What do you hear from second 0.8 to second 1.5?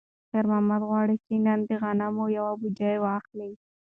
غواړي چې